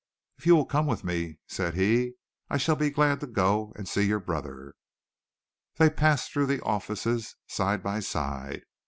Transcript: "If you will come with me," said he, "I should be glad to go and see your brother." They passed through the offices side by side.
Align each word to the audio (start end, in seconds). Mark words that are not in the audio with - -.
"If 0.39 0.47
you 0.47 0.55
will 0.55 0.65
come 0.65 0.87
with 0.87 1.03
me," 1.03 1.37
said 1.45 1.75
he, 1.75 2.13
"I 2.49 2.57
should 2.57 2.79
be 2.79 2.89
glad 2.89 3.19
to 3.19 3.27
go 3.27 3.71
and 3.75 3.87
see 3.87 4.01
your 4.01 4.19
brother." 4.19 4.73
They 5.77 5.91
passed 5.91 6.33
through 6.33 6.47
the 6.47 6.63
offices 6.63 7.35
side 7.45 7.83
by 7.83 7.99
side. 7.99 8.63